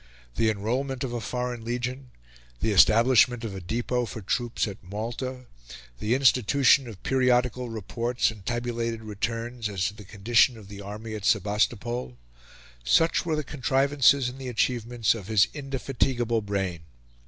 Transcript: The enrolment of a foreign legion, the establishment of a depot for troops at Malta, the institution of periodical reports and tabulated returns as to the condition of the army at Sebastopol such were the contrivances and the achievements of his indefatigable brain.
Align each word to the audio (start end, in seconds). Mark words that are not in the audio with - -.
The 0.35 0.49
enrolment 0.49 1.03
of 1.03 1.13
a 1.13 1.21
foreign 1.21 1.63
legion, 1.63 2.09
the 2.59 2.71
establishment 2.71 3.43
of 3.45 3.53
a 3.53 3.61
depot 3.61 4.07
for 4.07 4.19
troops 4.19 4.67
at 4.67 4.83
Malta, 4.83 5.45
the 5.99 6.15
institution 6.15 6.87
of 6.87 7.03
periodical 7.03 7.69
reports 7.69 8.31
and 8.31 8.43
tabulated 8.43 9.03
returns 9.03 9.69
as 9.69 9.85
to 9.85 9.93
the 9.93 10.03
condition 10.03 10.57
of 10.57 10.69
the 10.69 10.81
army 10.81 11.13
at 11.13 11.23
Sebastopol 11.23 12.17
such 12.83 13.27
were 13.27 13.35
the 13.35 13.43
contrivances 13.43 14.27
and 14.27 14.39
the 14.39 14.47
achievements 14.49 15.13
of 15.13 15.27
his 15.27 15.47
indefatigable 15.53 16.41
brain. 16.41 16.79